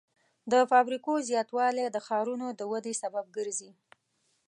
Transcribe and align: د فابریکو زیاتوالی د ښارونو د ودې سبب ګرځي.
د 0.51 0.53
فابریکو 0.71 1.11
زیاتوالی 1.29 1.85
د 1.89 1.97
ښارونو 2.07 2.47
د 2.59 2.61
ودې 2.71 2.93
سبب 3.01 3.25
ګرځي. 3.37 3.71